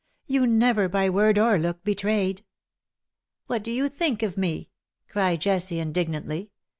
You 0.25 0.47
never 0.47 0.89
by 0.89 1.11
word 1.11 1.37
or 1.37 1.59
look 1.59 1.83
betrayed 1.83 2.37
"'^ 2.41 2.43
What 3.45 3.61
do 3.63 3.69
you 3.69 3.87
think 3.87 4.23
of 4.23 4.35
me?" 4.35 4.71
cried 5.11 5.41
Jessie^ 5.41 5.77
in 5.77 5.91
dignantly. 5.93 6.49